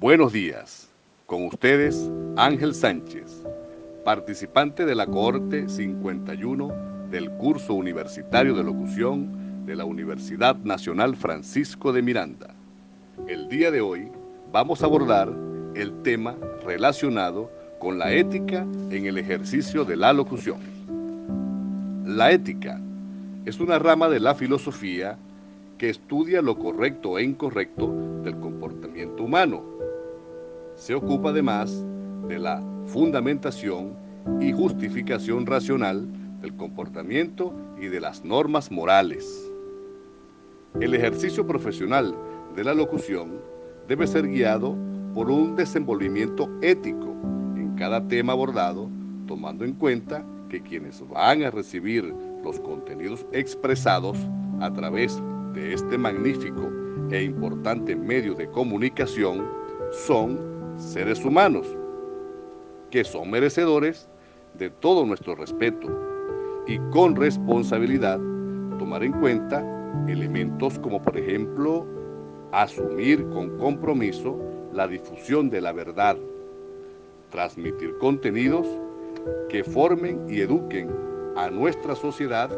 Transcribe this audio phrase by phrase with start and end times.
[0.00, 0.88] Buenos días.
[1.24, 3.44] Con ustedes, Ángel Sánchez,
[4.04, 11.92] participante de la cohorte 51 del curso universitario de locución de la Universidad Nacional Francisco
[11.92, 12.54] de Miranda.
[13.28, 14.08] El día de hoy
[14.52, 15.32] vamos a abordar
[15.74, 16.36] el tema
[16.66, 20.58] relacionado con la ética en el ejercicio de la locución.
[22.04, 22.80] La ética
[23.46, 25.16] es una rama de la filosofía
[25.78, 27.92] que estudia lo correcto e incorrecto
[28.22, 29.73] del comportamiento humano.
[30.76, 31.84] Se ocupa además
[32.28, 33.96] de la fundamentación
[34.40, 36.06] y justificación racional
[36.40, 39.50] del comportamiento y de las normas morales.
[40.80, 42.14] El ejercicio profesional
[42.56, 43.40] de la locución
[43.86, 44.76] debe ser guiado
[45.14, 47.14] por un desenvolvimiento ético
[47.56, 48.90] en cada tema abordado,
[49.26, 54.18] tomando en cuenta que quienes van a recibir los contenidos expresados
[54.60, 55.22] a través
[55.54, 56.70] de este magnífico
[57.10, 59.46] e importante medio de comunicación
[59.92, 61.66] son seres humanos,
[62.90, 64.08] que son merecedores
[64.58, 65.88] de todo nuestro respeto
[66.66, 68.18] y con responsabilidad
[68.78, 69.64] tomar en cuenta
[70.08, 71.86] elementos como por ejemplo
[72.52, 74.38] asumir con compromiso
[74.72, 76.16] la difusión de la verdad,
[77.30, 78.66] transmitir contenidos
[79.48, 80.90] que formen y eduquen
[81.36, 82.50] a nuestra sociedad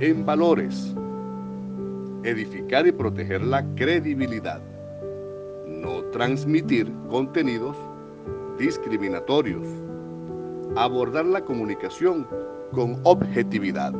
[0.00, 0.94] en valores,
[2.24, 4.60] edificar y proteger la credibilidad,
[5.80, 7.76] no transmitir contenidos
[8.58, 9.66] discriminatorios,
[10.76, 12.26] abordar la comunicación
[12.72, 13.94] con objetividad.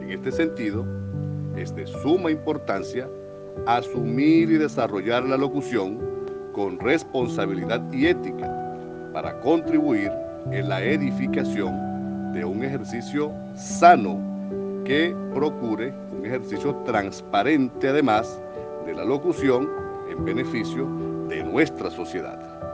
[0.00, 0.84] En este sentido,
[1.56, 3.08] es de suma importancia
[3.66, 5.98] asumir y desarrollar la locución
[6.52, 8.50] con responsabilidad y ética
[9.12, 10.10] para contribuir
[10.50, 14.20] en la edificación de un ejercicio sano
[14.84, 18.40] que procure un ejercicio transparente además
[18.84, 20.86] de la locución en beneficio
[21.28, 22.73] de nuestra sociedad.